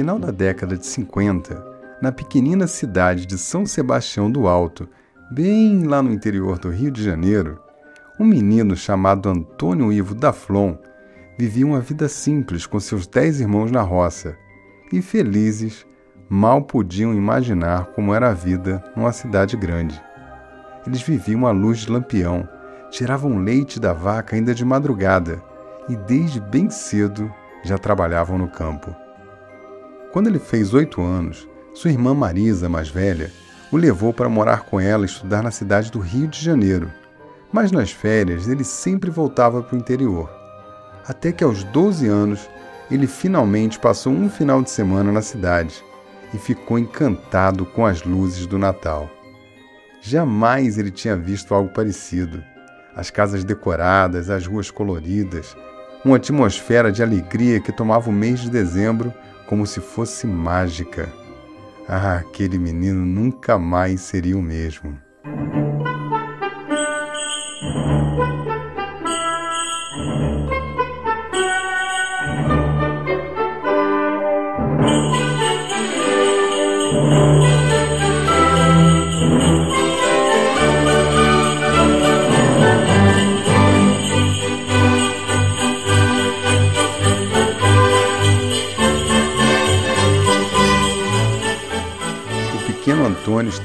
[0.00, 1.62] final da década de 50,
[2.00, 4.88] na pequenina cidade de São Sebastião do Alto,
[5.30, 7.60] bem lá no interior do Rio de Janeiro,
[8.18, 10.74] um menino chamado Antônio Ivo Daflon
[11.38, 14.38] vivia uma vida simples com seus dez irmãos na roça
[14.90, 15.86] e felizes
[16.30, 20.02] mal podiam imaginar como era a vida numa cidade grande.
[20.86, 22.48] Eles viviam à luz de lampião,
[22.90, 25.42] tiravam leite da vaca ainda de madrugada
[25.90, 27.30] e desde bem cedo
[27.62, 28.96] já trabalhavam no campo.
[30.12, 33.30] Quando ele fez oito anos, sua irmã Marisa, mais velha,
[33.70, 36.90] o levou para morar com ela e estudar na cidade do Rio de Janeiro.
[37.52, 40.28] Mas nas férias ele sempre voltava para o interior.
[41.06, 42.50] Até que aos 12 anos
[42.90, 45.84] ele finalmente passou um final de semana na cidade
[46.34, 49.08] e ficou encantado com as luzes do Natal.
[50.00, 52.42] Jamais ele tinha visto algo parecido.
[52.96, 55.56] As casas decoradas, as ruas coloridas,
[56.04, 59.14] uma atmosfera de alegria que tomava o mês de dezembro
[59.50, 61.12] como se fosse mágica.
[61.88, 64.96] Ah, aquele menino nunca mais seria o mesmo.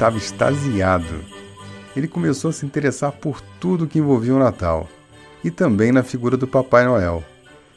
[0.06, 1.26] Estava extasiado.
[1.96, 4.88] Ele começou a se interessar por tudo que envolvia o Natal
[5.44, 7.24] e também na figura do Papai Noel.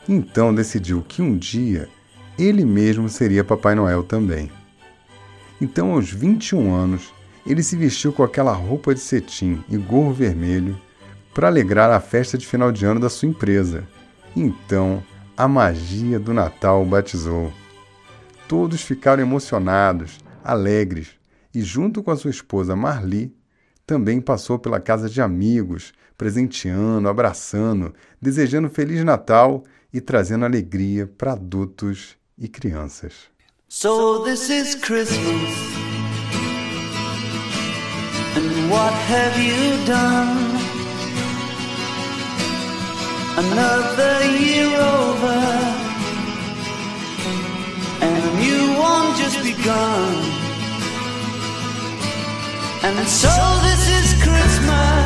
[0.06, 1.88] Então decidiu que um dia
[2.38, 4.50] ele mesmo seria Papai Noel também.
[5.60, 7.12] Então, aos 21 anos,
[7.46, 10.78] ele se vestiu com aquela roupa de cetim e gorro vermelho
[11.34, 13.88] para alegrar a festa de final de ano da sua empresa.
[14.36, 15.02] Então,
[15.36, 17.52] a magia do Natal batizou.
[18.46, 21.17] Todos ficaram emocionados, alegres,
[21.54, 23.34] e, junto com a sua esposa Marli,
[23.86, 31.32] também passou pela casa de amigos, presenteando, abraçando, desejando Feliz Natal e trazendo alegria para
[31.32, 33.14] adultos e crianças.
[33.68, 35.18] So this is Christmas.
[38.36, 40.58] And what have you done?
[43.36, 45.38] Another year over.
[48.00, 50.47] And a new one just begun.
[52.80, 53.28] And so
[53.62, 54.97] this is Christmas.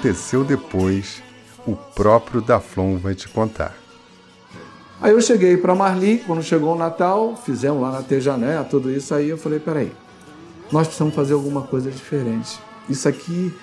[0.00, 1.22] Aconteceu depois,
[1.66, 3.74] o próprio Daflon vai te contar.
[4.98, 9.14] Aí eu cheguei para Marli, quando chegou o Natal, fizemos lá na Tejané, tudo isso
[9.14, 9.92] aí, eu falei, peraí,
[10.72, 12.58] nós precisamos fazer alguma coisa diferente.
[12.88, 13.54] Isso aqui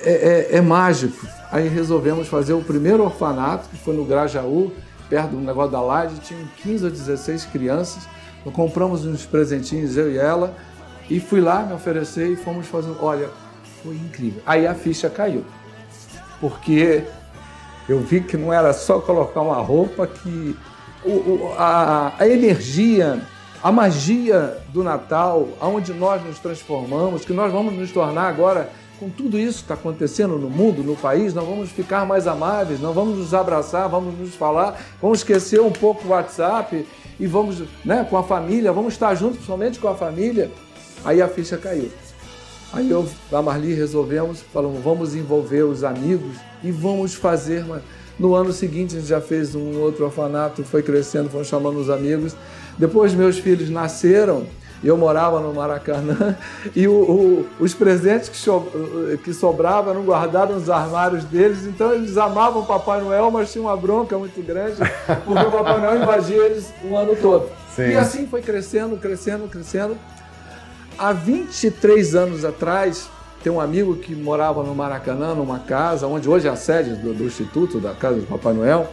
[0.00, 1.26] é, é, é mágico.
[1.52, 4.72] Aí resolvemos fazer o primeiro orfanato, que foi no Grajaú,
[5.10, 8.08] perto do negócio da laje, tinham 15 ou 16 crianças.
[8.42, 10.56] Nós compramos uns presentinhos, eu e ela,
[11.10, 13.28] e fui lá me oferecer e fomos fazendo, olha,
[13.82, 14.42] foi incrível.
[14.46, 15.44] Aí a ficha caiu.
[16.40, 17.04] Porque
[17.88, 20.56] eu vi que não era só colocar uma roupa que
[21.04, 23.20] o, a, a energia,
[23.62, 29.08] a magia do Natal, aonde nós nos transformamos, que nós vamos nos tornar agora com
[29.08, 32.94] tudo isso que está acontecendo no mundo, no país, nós vamos ficar mais amáveis, nós
[32.94, 36.84] vamos nos abraçar, vamos nos falar, vamos esquecer um pouco o WhatsApp
[37.18, 40.50] e vamos, né, com a família, vamos estar juntos somente com a família.
[41.04, 41.90] Aí a ficha caiu.
[42.72, 47.64] Aí eu, a Marli, resolvemos, falamos, vamos envolver os amigos e vamos fazer.
[47.64, 47.82] Uma...
[48.18, 51.88] No ano seguinte a gente já fez um outro orfanato, foi crescendo, fomos chamando os
[51.88, 52.36] amigos.
[52.76, 54.46] Depois meus filhos nasceram,
[54.82, 56.36] eu morava no Maracanã
[56.76, 58.66] e o, o, os presentes que, so,
[59.24, 63.62] que sobravam eram guardados nos armários deles, então eles amavam o Papai Noel, mas tinha
[63.62, 64.76] uma bronca muito grande,
[65.24, 67.48] porque o Papai Noel invadia eles o ano todo.
[67.74, 67.90] Sim.
[67.90, 69.96] E assim foi crescendo, crescendo, crescendo.
[70.98, 73.08] Há 23 anos atrás,
[73.40, 77.14] tem um amigo que morava no Maracanã, numa casa, onde hoje é a sede do,
[77.14, 78.92] do Instituto, da Casa do Papai Noel.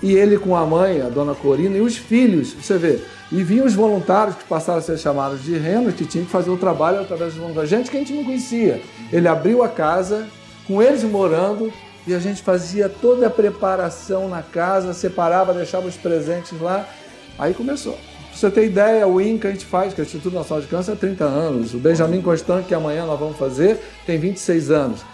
[0.00, 3.00] e ele com a mãe, a dona Corina, e os filhos, você vê.
[3.32, 6.50] E vinham os voluntários que passaram a ser chamados de renos, que tinham que fazer
[6.50, 7.70] o trabalho através voluntários.
[7.70, 8.80] Gente que a gente não conhecia.
[9.12, 10.28] Ele abriu a casa,
[10.64, 11.72] com eles morando,
[12.06, 16.88] e a gente fazia toda a preparação na casa, separava, deixava os presentes lá.
[17.36, 17.98] Aí começou.
[18.34, 20.68] Você ter ideia, o IN que a gente faz, que é o Instituto Nacional de
[20.68, 21.74] Câncer, há 30 anos.
[21.74, 25.04] O Benjamin Constant, que amanhã nós vamos fazer, tem 26 anos.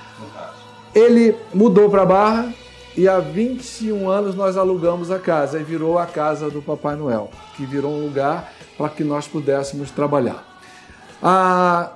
[0.95, 2.53] Ele mudou para Barra,
[2.99, 7.31] e há 21 anos nós alugamos a casa e virou a casa do Papai Noel,
[7.57, 10.45] que virou um lugar para que nós pudéssemos trabalhar.
[11.23, 11.93] Há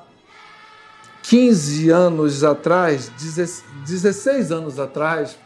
[1.25, 3.11] 15 anos atrás,
[3.85, 5.37] 16 anos atrás,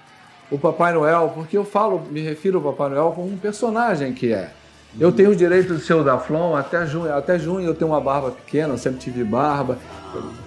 [0.51, 4.35] o Papai Noel, porque eu falo, me refiro ao Papai Noel como um personagem que
[4.35, 4.53] é.
[4.99, 7.91] Eu tenho o direito de ser o da Flon, até junho, até junho eu tenho
[7.91, 9.79] uma barba pequena, sempre tive barba,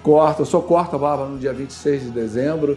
[0.02, 2.76] corto, eu só corto a barba no dia 26 de dezembro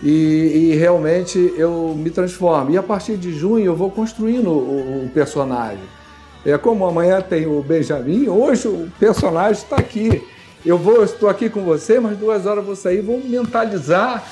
[0.00, 2.70] e, e, realmente eu me transformo.
[2.70, 5.82] E a partir de junho eu vou construindo o, o personagem.
[6.46, 10.22] É como amanhã tem o Benjamin, hoje o personagem está aqui.
[10.64, 14.24] Eu vou, estou aqui com você, mas duas horas eu vou sair, vou mentalizar,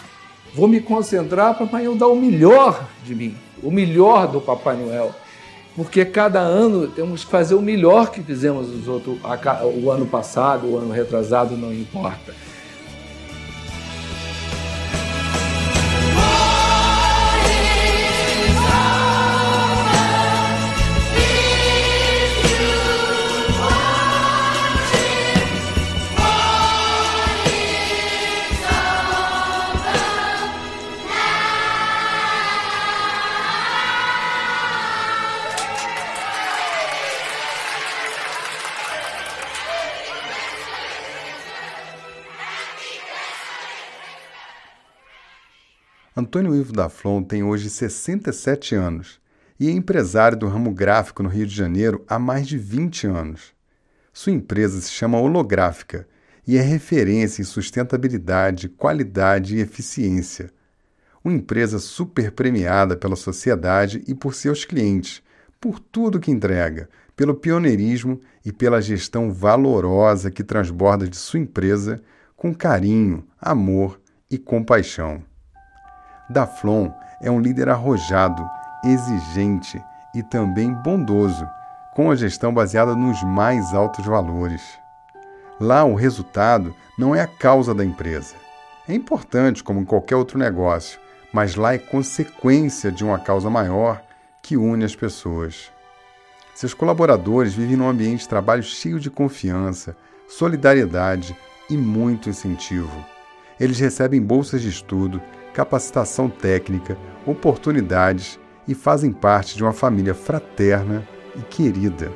[0.55, 4.77] vou me concentrar para amanhã eu dar o melhor de mim, o melhor do Papai
[4.77, 5.13] Noel.
[5.79, 9.17] Porque cada ano temos que fazer o melhor que fizemos os outros,
[9.81, 12.35] o ano passado, o ano retrasado, não importa.
[46.29, 49.19] Antônio Ivo da Flon tem hoje 67 anos
[49.59, 53.55] e é empresário do ramo gráfico no Rio de Janeiro há mais de 20 anos.
[54.13, 56.07] Sua empresa se chama Holográfica
[56.47, 60.51] e é referência em sustentabilidade, qualidade e eficiência.
[61.25, 65.23] Uma empresa super premiada pela sociedade e por seus clientes,
[65.59, 72.03] por tudo que entrega, pelo pioneirismo e pela gestão valorosa que transborda de sua empresa
[72.37, 73.99] com carinho, amor
[74.31, 75.27] e compaixão.
[76.31, 76.91] Daflon
[77.21, 78.49] é um líder arrojado,
[78.85, 79.83] exigente
[80.15, 81.49] e também bondoso,
[81.95, 84.63] com a gestão baseada nos mais altos valores.
[85.61, 88.37] Lá, o resultado não é a causa da empresa.
[88.89, 91.01] É importante, como em qualquer outro negócio,
[91.33, 94.01] mas lá é consequência de uma causa maior
[94.41, 95.73] que une as pessoas.
[96.55, 99.97] Seus colaboradores vivem num ambiente de trabalho cheio de confiança,
[100.29, 101.37] solidariedade
[101.69, 103.05] e muito incentivo.
[103.59, 105.21] Eles recebem bolsas de estudo,
[105.59, 106.97] capacitação técnica,
[107.27, 108.39] oportunidades
[108.69, 112.13] e fazem parte de uma família fraterna e querida.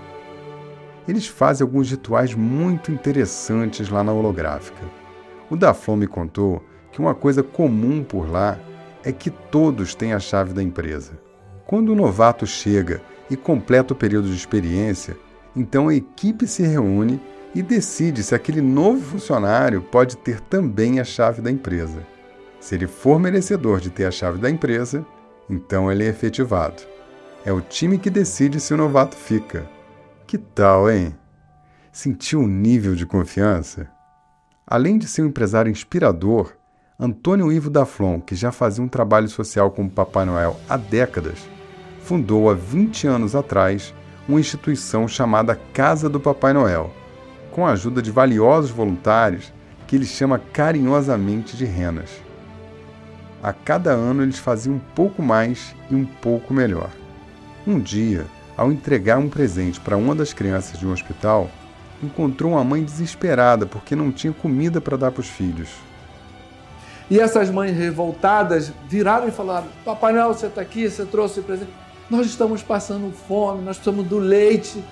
[1.08, 4.84] Eles fazem alguns rituais muito interessantes lá na holográfica.
[5.50, 6.62] O Daflon me contou
[6.92, 8.60] que uma coisa comum por lá
[9.02, 11.18] é que todos têm a chave da empresa.
[11.66, 15.16] Quando o novato chega e completa o período de experiência,
[15.56, 17.20] então a equipe se reúne
[17.52, 22.06] e decide se aquele novo funcionário pode ter também a chave da empresa.
[22.62, 25.04] Se ele for merecedor de ter a chave da empresa,
[25.50, 26.80] então ele é efetivado.
[27.44, 29.68] É o time que decide se o novato fica.
[30.28, 31.12] Que tal, hein?
[31.90, 33.90] Sentiu o um nível de confiança?
[34.64, 36.52] Além de ser um empresário inspirador,
[36.96, 41.40] Antônio Ivo Daflon, que já fazia um trabalho social como Papai Noel há décadas,
[42.04, 43.92] fundou há 20 anos atrás
[44.28, 46.94] uma instituição chamada Casa do Papai Noel,
[47.50, 49.52] com a ajuda de valiosos voluntários
[49.84, 52.22] que ele chama carinhosamente de renas.
[53.42, 56.90] A cada ano eles faziam um pouco mais e um pouco melhor.
[57.66, 58.24] Um dia,
[58.56, 61.50] ao entregar um presente para uma das crianças de um hospital,
[62.00, 65.68] encontrou uma mãe desesperada porque não tinha comida para dar para os filhos.
[67.10, 71.42] E essas mães revoltadas viraram e falaram: Papai Noel, você está aqui, você trouxe o
[71.42, 71.72] presente.
[72.08, 74.84] Nós estamos passando fome, nós precisamos do leite.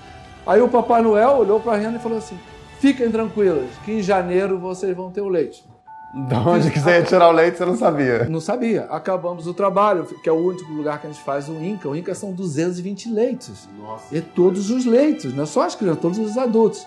[0.45, 2.37] Aí o Papai Noel olhou para a Rena e falou assim:
[2.81, 5.70] Fiquem tranquilas, que em janeiro vocês vão ter o leite.
[6.13, 8.25] De onde que você ia tirar o leite, você não sabia?
[8.25, 8.83] Não sabia.
[8.89, 11.87] Acabamos o trabalho, que é o único lugar que a gente faz o INCA.
[11.87, 13.69] O INCA são 220 leitos.
[13.79, 14.13] Nossa.
[14.13, 16.85] E todos os leitos, não é só as crianças, todos os adultos.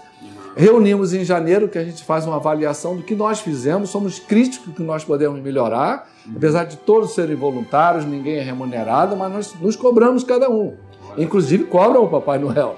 [0.54, 4.74] Reunimos em janeiro, que a gente faz uma avaliação do que nós fizemos, somos críticos
[4.74, 6.34] que nós podemos melhorar, uhum.
[6.36, 10.74] apesar de todos serem voluntários, ninguém é remunerado, mas nós nos cobramos cada um.
[11.16, 12.76] Inclusive cobram o Papai Noel.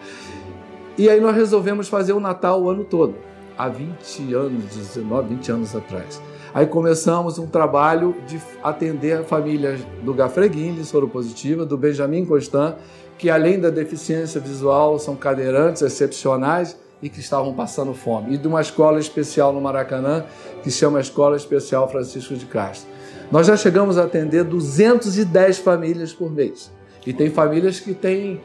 [0.96, 3.16] E aí nós resolvemos fazer o Natal o ano todo,
[3.58, 6.22] há 20 anos, 19, 20 anos atrás.
[6.56, 12.76] Aí começamos um trabalho de atender famílias do Gafreguin, soro positiva, do Benjamin Constant,
[13.18, 18.32] que além da deficiência visual são cadeirantes excepcionais e que estavam passando fome.
[18.32, 20.24] E de uma escola especial no Maracanã,
[20.62, 22.88] que chama Escola Especial Francisco de Castro.
[23.30, 26.72] Nós já chegamos a atender 210 famílias por mês.
[27.06, 28.40] E tem famílias que têm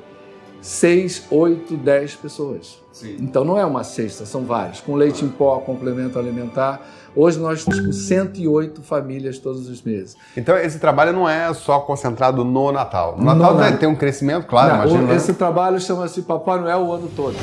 [0.61, 2.79] 6, 8, 10 pessoas.
[2.91, 3.17] Sim.
[3.19, 4.79] Então não é uma cesta, são várias.
[4.79, 6.81] Com leite em pó, complemento alimentar.
[7.15, 10.15] Hoje nós estamos com 108 famílias todos os meses.
[10.37, 13.15] Então esse trabalho não é só concentrado no Natal.
[13.17, 15.07] No Natal no, tem um crescimento, claro, não, imagino.
[15.07, 15.15] Né?
[15.15, 17.35] Esse trabalho chama-se Papai Noel o ano todo.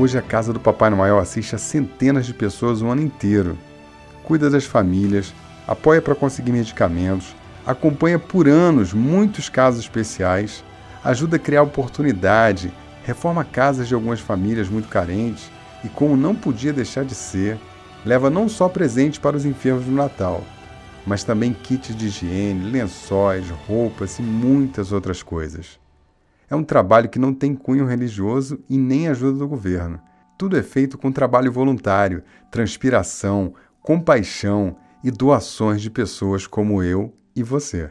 [0.00, 3.58] Hoje a casa do Papai Noel assiste a centenas de pessoas o ano inteiro.
[4.22, 5.34] Cuida das famílias,
[5.66, 7.34] apoia para conseguir medicamentos,
[7.66, 10.62] acompanha por anos muitos casos especiais,
[11.02, 12.72] ajuda a criar oportunidade,
[13.04, 15.50] reforma casas de algumas famílias muito carentes
[15.82, 17.58] e, como não podia deixar de ser,
[18.06, 20.44] leva não só presentes para os enfermos no Natal,
[21.04, 25.76] mas também kits de higiene, lençóis, roupas e muitas outras coisas.
[26.50, 30.00] É um trabalho que não tem cunho religioso e nem ajuda do governo.
[30.38, 37.42] Tudo é feito com trabalho voluntário, transpiração, compaixão e doações de pessoas como eu e
[37.42, 37.90] você.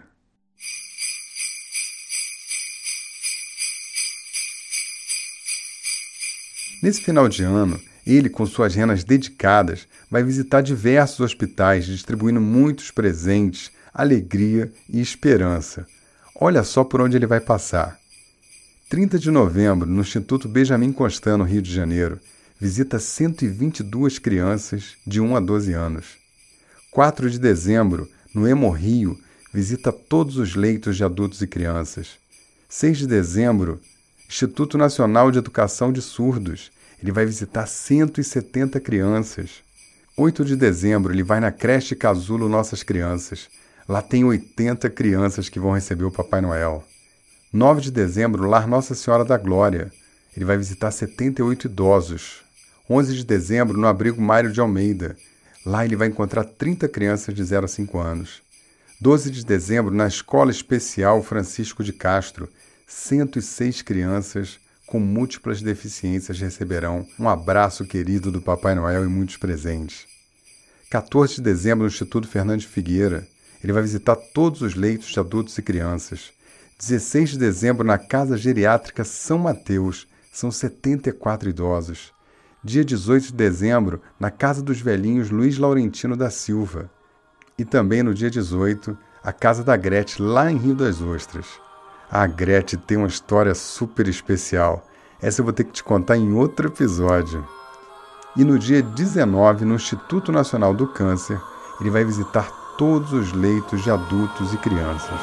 [6.82, 12.92] Nesse final de ano, ele, com suas renas dedicadas, vai visitar diversos hospitais, distribuindo muitos
[12.92, 15.86] presentes, alegria e esperança.
[16.40, 18.00] Olha só por onde ele vai passar.
[18.90, 22.22] 30 de novembro, no Instituto Benjamin Constant, no Rio de Janeiro,
[22.58, 26.06] visita 122 crianças de 1 a 12 anos.
[26.90, 29.20] 4 de dezembro, no Hemorrio,
[29.54, 32.12] visita todos os leitos de adultos e crianças.
[32.70, 33.82] 6 de dezembro,
[34.26, 36.72] Instituto Nacional de Educação de Surdos.
[37.04, 39.64] Ele vai visitar 170 crianças.
[40.16, 43.50] 8 de dezembro, ele vai na creche Casulo Nossas Crianças.
[43.86, 46.86] Lá tem 80 crianças que vão receber o Papai Noel.
[47.52, 49.90] 9 de dezembro, Lar Nossa Senhora da Glória.
[50.36, 52.42] Ele vai visitar 78 idosos.
[52.90, 55.16] 11 de dezembro, no abrigo Mário de Almeida.
[55.66, 58.42] Lá ele vai encontrar 30 crianças de 0 a 5 anos.
[59.00, 62.50] 12 de dezembro, na Escola Especial Francisco de Castro,
[62.86, 70.06] 106 crianças com múltiplas deficiências receberão um abraço querido do Papai Noel e muitos presentes.
[70.90, 73.26] 14 de dezembro, no Instituto Fernandes Figueira,
[73.64, 76.32] ele vai visitar todos os leitos de adultos e crianças.
[76.80, 82.14] 16 de dezembro, na Casa Geriátrica São Mateus, são 74 idosos.
[82.64, 86.88] Dia 18 de dezembro, na Casa dos Velhinhos Luiz Laurentino da Silva.
[87.58, 91.48] E também no dia 18, a Casa da Grete, lá em Rio das Ostras.
[92.12, 94.88] A Grete tem uma história super especial.
[95.20, 97.44] Essa eu vou ter que te contar em outro episódio.
[98.36, 101.42] E no dia 19, no Instituto Nacional do Câncer,
[101.82, 105.20] ele vai visitar todos os leitos de adultos e crianças.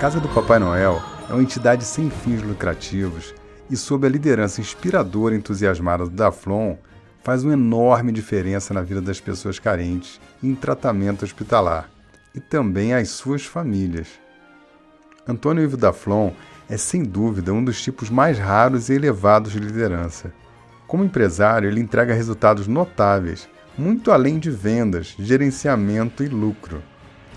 [0.00, 3.34] Casa do Papai Noel é uma entidade sem fins lucrativos
[3.68, 6.76] e, sob a liderança inspiradora e entusiasmada do Daflon,
[7.24, 11.90] faz uma enorme diferença na vida das pessoas carentes em tratamento hospitalar
[12.32, 14.06] e também às suas famílias.
[15.26, 16.30] Antônio Ivo Daflon
[16.70, 20.32] é sem dúvida um dos tipos mais raros e elevados de liderança.
[20.86, 26.80] Como empresário, ele entrega resultados notáveis, muito além de vendas, gerenciamento e lucro.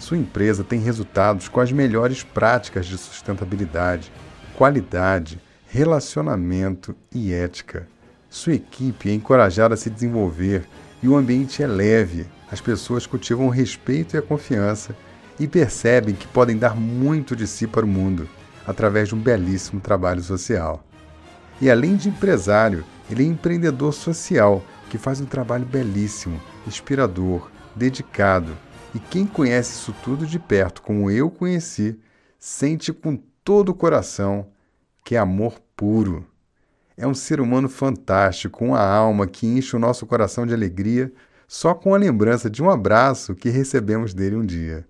[0.01, 4.12] Sua empresa tem resultados com as melhores práticas de sustentabilidade,
[4.55, 7.88] qualidade, relacionamento e ética.
[8.27, 10.67] Sua equipe é encorajada a se desenvolver
[11.03, 12.25] e o ambiente é leve.
[12.51, 14.96] As pessoas cultivam o respeito e a confiança
[15.39, 18.27] e percebem que podem dar muito de si para o mundo
[18.65, 20.84] através de um belíssimo trabalho social.
[21.62, 28.58] E além de empresário, ele é empreendedor social que faz um trabalho belíssimo, inspirador, dedicado
[28.93, 32.00] e quem conhece isso tudo de perto, como eu conheci,
[32.38, 34.48] sente com todo o coração
[35.03, 36.27] que é amor puro.
[36.98, 41.12] É um ser humano fantástico, uma alma que enche o nosso coração de alegria
[41.48, 44.88] só com a lembrança de um abraço que recebemos dele um dia.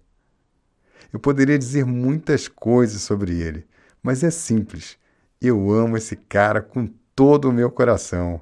[1.13, 3.65] Eu poderia dizer muitas coisas sobre ele,
[4.01, 4.97] mas é simples.
[5.41, 8.41] Eu amo esse cara com todo o meu coração.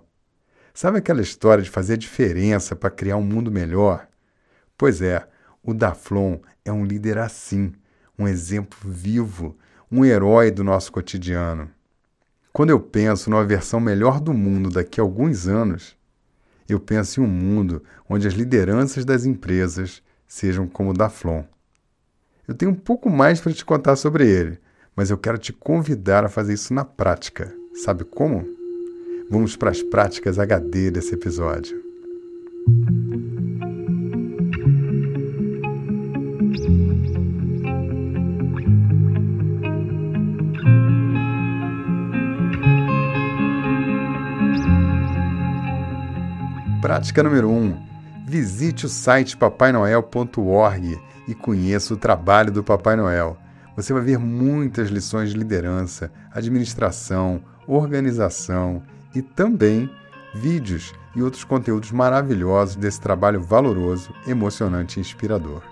[0.74, 4.08] Sabe aquela história de fazer diferença para criar um mundo melhor?
[4.78, 5.28] Pois é,
[5.64, 7.74] o Daflon é um líder assim,
[8.18, 9.58] um exemplo vivo,
[9.92, 11.70] um herói do nosso cotidiano.
[12.52, 15.96] Quando eu penso numa versão melhor do mundo daqui a alguns anos,
[16.68, 21.44] eu penso em um mundo onde as lideranças das empresas sejam como o da Flon.
[22.48, 24.60] Eu tenho um pouco mais para te contar sobre ele,
[24.96, 27.54] mas eu quero te convidar a fazer isso na prática.
[27.74, 28.46] Sabe como?
[29.30, 31.89] Vamos para as práticas HD desse episódio.
[47.00, 47.54] Prática número 1.
[47.54, 47.78] Um,
[48.28, 53.38] visite o site papainoel.org e conheça o trabalho do Papai Noel.
[53.74, 58.84] Você vai ver muitas lições de liderança, administração, organização
[59.16, 59.90] e também
[60.36, 65.64] vídeos e outros conteúdos maravilhosos desse trabalho valoroso, emocionante e inspirador.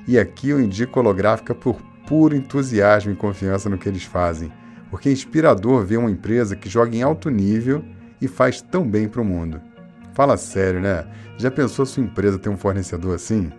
[0.08, 4.52] E aqui eu indico Holográfica por puro entusiasmo e confiança no que eles fazem,
[4.90, 7.84] porque é inspirador ver uma empresa que joga em alto nível
[8.22, 9.62] e faz tão bem para o mundo.
[10.14, 11.06] Fala sério, né?
[11.38, 13.52] Já pensou sua empresa ter um fornecedor assim?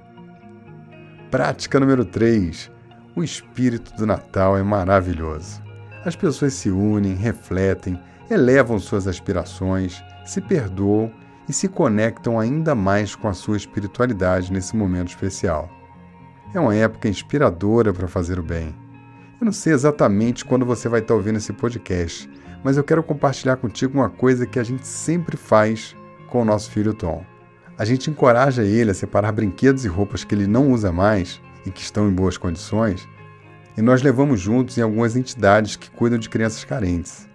[1.31, 2.71] Prática número 3.
[3.15, 5.63] O espírito do Natal é maravilhoso.
[6.05, 8.01] As pessoas se unem, refletem,
[8.31, 11.11] elevam suas aspirações, se perdoam
[11.49, 15.71] e se conectam ainda mais com a sua espiritualidade nesse momento especial.
[16.55, 18.75] É uma época inspiradora para fazer o bem.
[19.41, 22.29] Eu não sei exatamente quando você vai estar ouvindo esse podcast,
[22.63, 25.97] mas eu quero compartilhar contigo uma coisa que a gente sempre faz
[26.29, 27.25] com o nosso filho Tom.
[27.79, 31.71] A gente encoraja ele a separar brinquedos e roupas que ele não usa mais e
[31.71, 33.09] que estão em boas condições,
[33.77, 37.28] e nós levamos juntos em algumas entidades que cuidam de crianças carentes.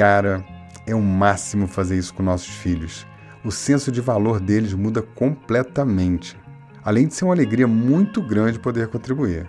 [0.00, 0.42] Cara,
[0.86, 3.06] é o máximo fazer isso com nossos filhos.
[3.44, 6.38] O senso de valor deles muda completamente.
[6.82, 9.46] Além de ser uma alegria muito grande poder contribuir.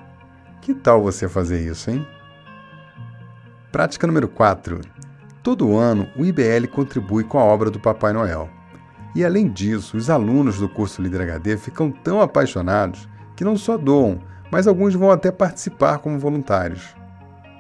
[0.60, 2.06] Que tal você fazer isso, hein?
[3.72, 4.82] Prática número 4.
[5.42, 8.50] Todo ano, o IBL contribui com a obra do Papai Noel.
[9.16, 13.78] E além disso, os alunos do curso Líder HD ficam tão apaixonados que não só
[13.78, 14.20] doam,
[14.52, 16.94] mas alguns vão até participar como voluntários.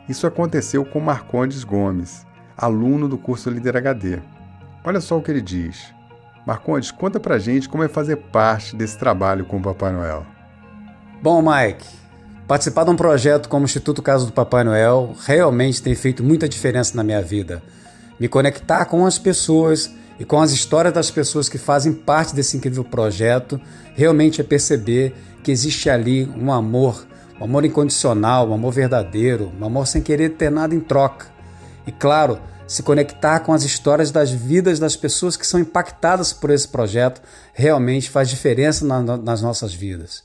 [0.09, 2.29] Isso aconteceu com Marcondes Gomes,
[2.61, 4.19] aluno do curso Líder HD.
[4.83, 5.91] Olha só o que ele diz.
[6.45, 10.25] Marcondes, conta pra gente como é fazer parte desse trabalho com o Papai Noel.
[11.21, 11.85] Bom, Mike,
[12.47, 16.47] participar de um projeto como o Instituto Casa do Papai Noel realmente tem feito muita
[16.47, 17.61] diferença na minha vida.
[18.19, 22.55] Me conectar com as pessoas e com as histórias das pessoas que fazem parte desse
[22.55, 23.59] incrível projeto
[23.95, 27.07] realmente é perceber que existe ali um amor,
[27.39, 31.25] um amor incondicional, um amor verdadeiro, um amor sem querer ter nada em troca.
[31.85, 32.39] E claro,
[32.71, 37.21] se conectar com as histórias das vidas das pessoas que são impactadas por esse projeto
[37.53, 40.23] realmente faz diferença na, nas nossas vidas.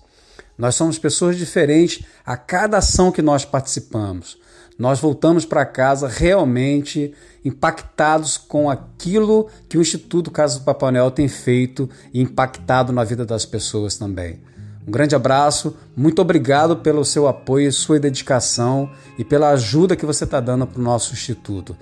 [0.57, 4.39] Nós somos pessoas diferentes a cada ação que nós participamos.
[4.79, 7.13] Nós voltamos para casa realmente
[7.45, 13.03] impactados com aquilo que o Instituto Casa do Papai Noel tem feito e impactado na
[13.03, 14.41] vida das pessoas também.
[14.87, 20.23] Um grande abraço, muito obrigado pelo seu apoio, sua dedicação e pela ajuda que você
[20.23, 21.77] está dando para o nosso Instituto.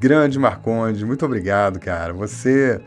[0.00, 2.14] Grande Marconde, muito obrigado, cara.
[2.14, 2.80] Você,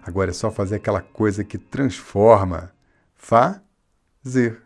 [0.03, 2.71] Agora é só fazer aquela coisa que transforma.
[3.15, 4.61] Fazer.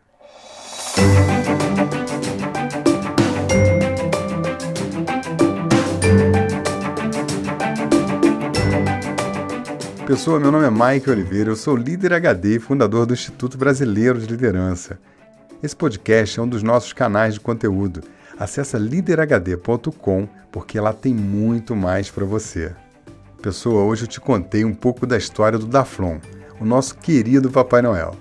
[10.09, 14.19] Pessoal, meu nome é Mike Oliveira, eu sou líder HD e fundador do Instituto Brasileiro
[14.19, 14.99] de Liderança.
[15.63, 18.01] Esse podcast é um dos nossos canais de conteúdo.
[18.39, 22.75] Acesse liderhd.com porque lá tem muito mais para você.
[23.43, 26.21] Pessoa, hoje eu te contei um pouco da história do Daflon,
[26.59, 28.17] o nosso querido Papai Noel.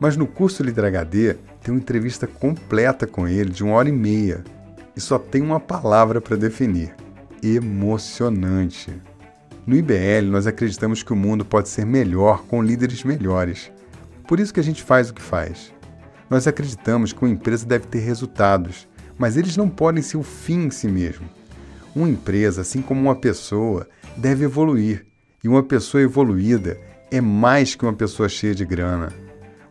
[0.00, 3.92] Mas no curso Líder HD tem uma entrevista completa com ele de uma hora e
[3.92, 4.42] meia.
[4.96, 6.94] E só tem uma palavra para definir:
[7.42, 9.02] emocionante.
[9.66, 13.72] No IBL, nós acreditamos que o mundo pode ser melhor com líderes melhores.
[14.28, 15.74] Por isso que a gente faz o que faz.
[16.30, 18.86] Nós acreditamos que uma empresa deve ter resultados,
[19.18, 21.28] mas eles não podem ser o fim em si mesmo.
[21.96, 25.04] Uma empresa, assim como uma pessoa, deve evoluir,
[25.42, 26.78] e uma pessoa evoluída
[27.10, 29.12] é mais que uma pessoa cheia de grana.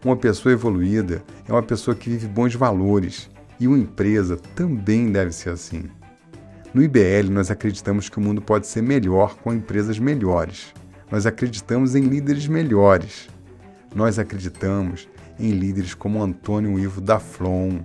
[0.04, 5.32] Uma pessoa evoluída é uma pessoa que vive bons valores, e uma empresa também deve
[5.32, 5.86] ser assim.
[6.76, 10.74] No IBL, nós acreditamos que o mundo pode ser melhor com empresas melhores.
[11.10, 13.30] Nós acreditamos em líderes melhores.
[13.96, 15.08] Nós acreditamos
[15.40, 17.80] em líderes como Antônio Ivo da Flon.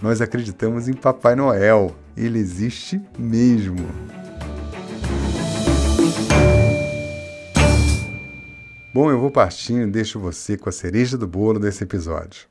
[0.00, 1.94] Nós acreditamos em Papai Noel.
[2.16, 3.86] Ele existe mesmo.
[8.94, 12.48] Bom, eu vou partindo e deixo você com a cereja do bolo desse episódio.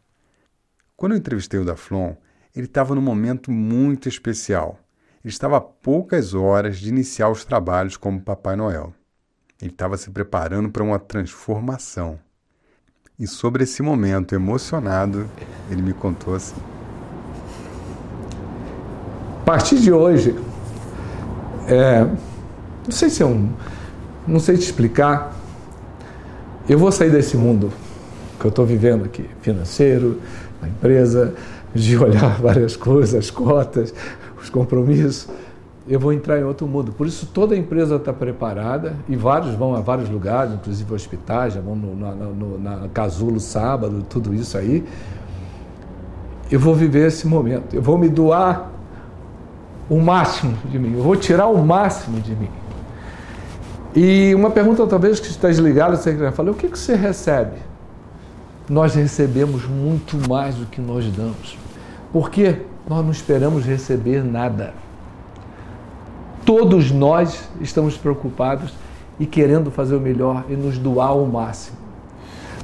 [0.95, 2.13] Quando eu entrevistei o Daflon,
[2.55, 4.79] ele estava num momento muito especial.
[5.23, 8.93] Ele estava a poucas horas de iniciar os trabalhos como Papai Noel.
[9.61, 12.17] Ele estava se preparando para uma transformação.
[13.19, 15.29] E sobre esse momento emocionado,
[15.69, 16.55] ele me contou assim:
[19.41, 20.33] A partir de hoje,
[21.67, 23.51] é, não sei se é um.
[24.25, 25.35] Não sei te explicar.
[26.69, 27.73] Eu vou sair desse mundo
[28.39, 30.21] que eu estou vivendo aqui, financeiro,
[30.61, 31.35] na empresa,
[31.75, 33.93] de olhar várias coisas, as cotas,
[34.41, 35.27] os compromissos,
[35.87, 36.91] eu vou entrar em outro mundo.
[36.91, 41.61] Por isso toda empresa está preparada e vários vão a vários lugares, inclusive hospitais, já
[41.61, 44.83] vão no, na, no, na Casulo sábado, tudo isso aí.
[46.51, 47.75] Eu vou viver esse momento.
[47.75, 48.71] Eu vou me doar
[49.89, 50.95] o máximo de mim.
[50.95, 52.49] Eu vou tirar o máximo de mim.
[53.95, 57.57] E uma pergunta talvez que está desligada, você quer falar, o que, que você recebe?
[58.69, 61.57] Nós recebemos muito mais do que nós damos.
[62.13, 62.61] Por quê?
[62.89, 64.73] Nós não esperamos receber nada.
[66.43, 68.73] Todos nós estamos preocupados
[69.19, 71.77] e querendo fazer o melhor e nos doar ao máximo.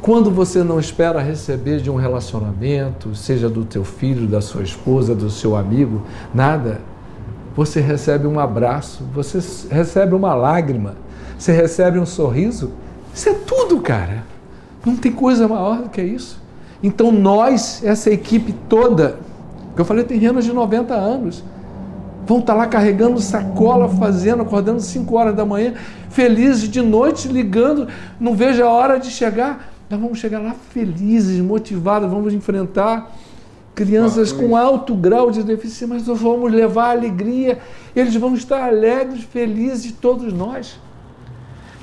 [0.02, 5.14] Quando você não espera receber de um relacionamento, seja do teu filho, da sua esposa,
[5.14, 6.02] do seu amigo,
[6.34, 6.82] nada,
[7.56, 10.96] você recebe um abraço, você recebe uma lágrima,
[11.38, 12.72] você recebe um sorriso.
[13.14, 14.24] Isso é tudo, cara.
[14.84, 16.42] Não tem coisa maior do que isso.
[16.82, 19.20] Então nós, essa equipe toda,
[19.76, 21.44] porque eu falei, tem renos de 90 anos.
[22.26, 25.74] Vão estar tá lá carregando sacola, fazendo, acordando 5 horas da manhã,
[26.10, 29.70] felizes de noite, ligando, não vejo a hora de chegar.
[29.90, 33.12] Nós vamos chegar lá felizes, motivados, vamos enfrentar
[33.76, 37.60] crianças com alto grau de deficiência, mas nós vamos levar alegria,
[37.94, 40.80] eles vão estar alegres, felizes, todos nós.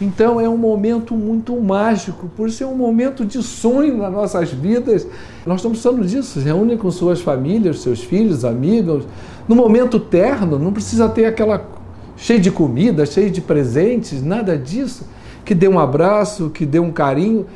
[0.00, 5.06] Então é um momento muito mágico, por é um momento de sonho nas nossas vidas.
[5.46, 9.04] Nós estamos falando disso, reúne com suas famílias, seus filhos, amigos,
[9.46, 11.68] no momento terno, não precisa ter aquela
[12.16, 15.04] cheio de comida, cheio de presentes, nada disso.
[15.44, 17.46] Que dê um abraço, que dê um carinho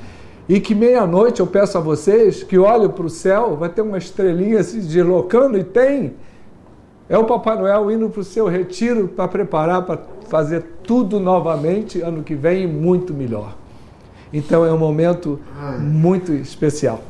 [0.49, 3.99] e que meia-noite eu peço a vocês que olhem para o céu, vai ter uma
[3.99, 6.15] estrelinha se deslocando e tem.
[7.09, 12.01] É o Papai Noel indo para o seu retiro para preparar para fazer tudo novamente
[12.01, 13.55] ano que vem e muito melhor.
[14.33, 15.41] Então é um momento
[15.79, 17.01] muito especial.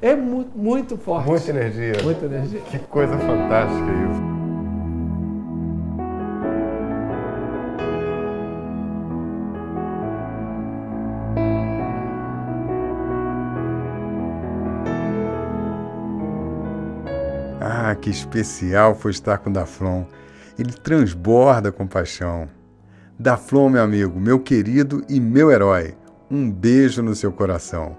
[0.00, 1.28] É mu muito forte.
[1.28, 1.94] Muita energia.
[2.02, 2.60] Muita energia.
[2.60, 4.33] Que coisa fantástica isso.
[17.94, 20.04] Que especial foi estar com Daflon
[20.58, 22.48] ele transborda compaixão.
[23.18, 25.94] Daflon, meu amigo, meu querido e meu herói,
[26.30, 27.96] um beijo no seu coração.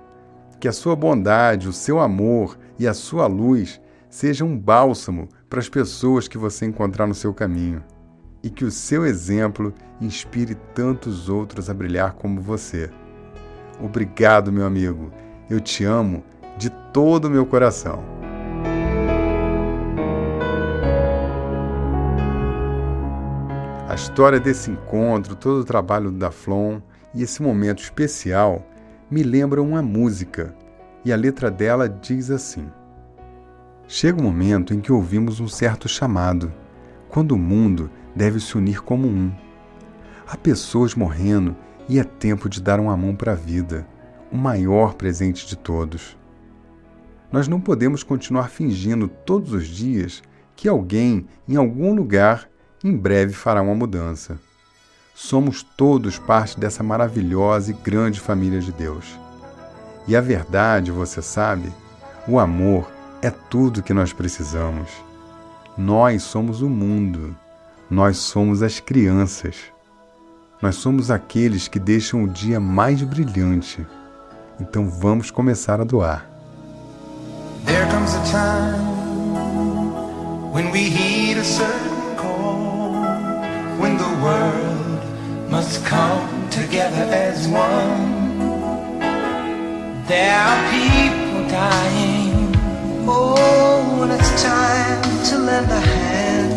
[0.60, 3.80] Que a sua bondade, o seu amor e a sua luz
[4.10, 7.84] sejam um bálsamo para as pessoas que você encontrar no seu caminho.
[8.42, 12.90] E que o seu exemplo inspire tantos outros a brilhar como você.
[13.82, 15.12] Obrigado, meu amigo.
[15.50, 16.24] Eu te amo
[16.58, 18.25] de todo o meu coração.
[23.96, 26.82] A história desse encontro, todo o trabalho da Flon
[27.14, 28.62] e esse momento especial
[29.10, 30.54] me lembram uma música,
[31.06, 32.70] e a letra dela diz assim:
[33.88, 36.52] Chega o um momento em que ouvimos um certo chamado,
[37.08, 39.32] quando o mundo deve se unir como um.
[40.28, 41.56] Há pessoas morrendo
[41.88, 43.88] E é tempo de dar uma mão para a vida,
[44.30, 46.18] o maior presente de todos.
[47.32, 50.22] Nós não podemos continuar fingindo todos os dias
[50.54, 52.50] que alguém, em algum lugar,
[52.86, 54.38] em breve fará uma mudança.
[55.16, 59.18] Somos todos parte dessa maravilhosa e grande família de Deus.
[60.08, 61.74] E a verdade, você sabe,
[62.28, 62.88] o amor
[63.24, 64.92] é tudo que nós precisamos.
[65.76, 67.36] Nós somos o mundo,
[67.90, 69.56] nós somos as crianças.
[70.62, 73.84] Nós somos aqueles que deixam o dia mais brilhante.
[74.60, 76.30] Então vamos começar a doar.
[77.66, 78.94] There comes a time
[80.54, 81.95] when we heed a certain
[83.86, 85.02] when the world
[85.52, 88.06] must come together as one.
[90.12, 92.56] There are people dying.
[93.08, 96.55] Oh, when it's time to lend a hand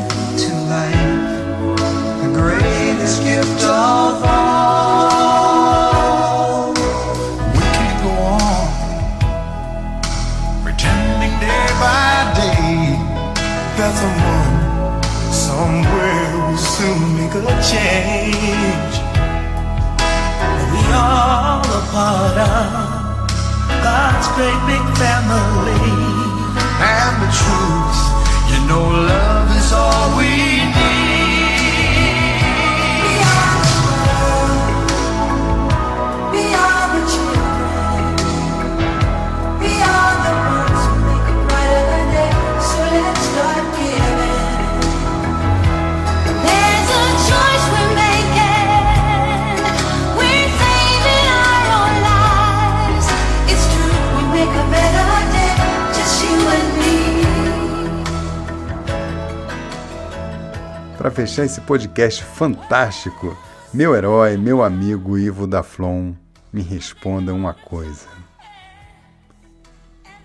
[60.98, 63.38] Para fechar esse podcast fantástico,
[63.72, 66.12] meu herói, meu amigo Ivo Daflon,
[66.52, 68.08] me responda uma coisa.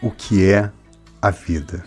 [0.01, 0.71] O que é
[1.21, 1.85] a vida?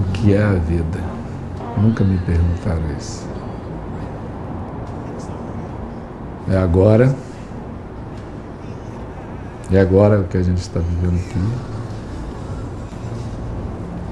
[0.00, 0.98] O que é a vida?
[1.76, 3.28] Nunca me perguntaram isso.
[6.48, 7.14] É agora.
[9.70, 11.75] É agora o que a gente está vivendo aqui.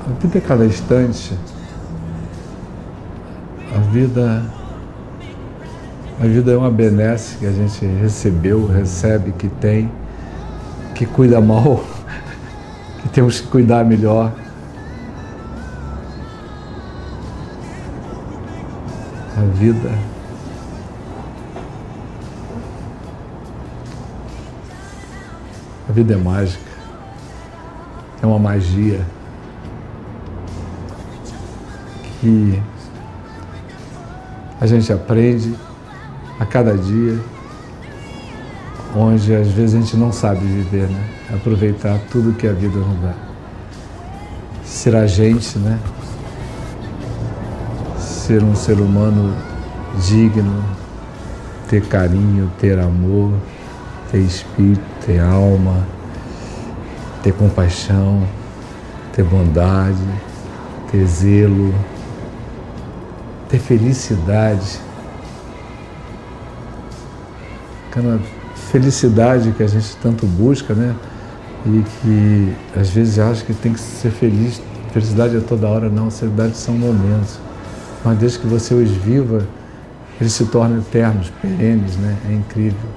[0.06, 1.32] A vida é cada instante.
[3.74, 4.44] A vida.
[6.20, 9.90] A vida é uma benesse que a gente recebeu, recebe, que tem,
[10.94, 11.82] que cuida mal,
[13.02, 14.30] que temos que cuidar melhor.
[19.36, 19.90] A vida
[25.88, 26.72] A vida é mágica.
[28.22, 29.00] É uma magia
[32.24, 32.62] que
[34.58, 35.54] a gente aprende
[36.40, 37.20] a cada dia,
[38.96, 41.04] onde às vezes a gente não sabe viver, né?
[41.34, 43.12] Aproveitar tudo que a vida nos dá.
[44.64, 45.78] Ser a gente, né?
[47.98, 49.36] Ser um ser humano
[50.08, 50.64] digno,
[51.68, 53.34] ter carinho, ter amor,
[54.10, 55.86] ter espírito, ter alma,
[57.22, 58.26] ter compaixão,
[59.12, 60.02] ter bondade,
[60.90, 61.74] ter zelo,
[63.54, 64.80] ter felicidade.
[67.88, 68.20] Aquela
[68.70, 70.94] felicidade que a gente tanto busca, né?
[71.66, 74.60] E que às vezes acha que tem que ser feliz.
[74.92, 76.10] Felicidade é toda hora, não.
[76.10, 77.38] Felicidade são momentos.
[78.04, 79.46] Mas desde que você os viva,
[80.20, 82.16] eles se tornam eternos, perenes, né?
[82.28, 82.90] É incrível.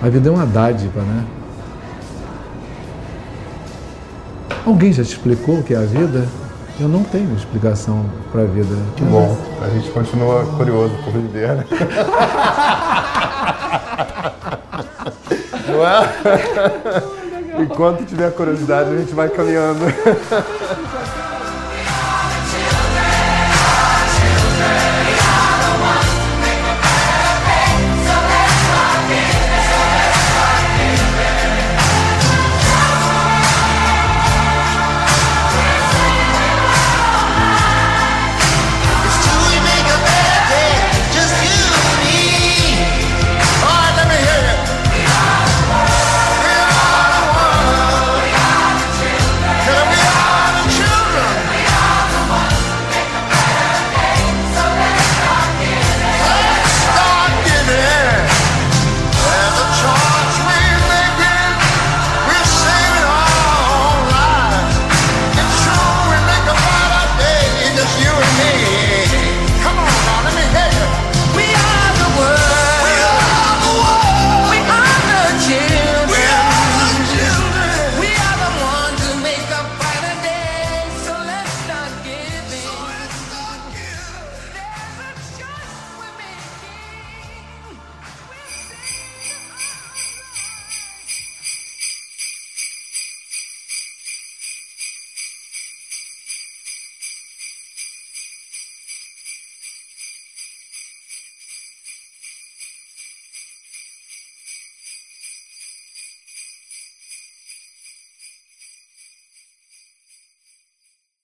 [0.00, 1.24] A vida é uma dádiva, né?
[4.64, 6.26] Alguém já te explicou o que é a vida?
[6.80, 8.74] Eu não tenho explicação para a vida.
[8.96, 9.36] Que bom.
[9.60, 11.64] A gente continua curioso por viver, né?
[15.68, 17.62] Não é?
[17.62, 19.84] Enquanto tiver curiosidade, a gente vai caminhando.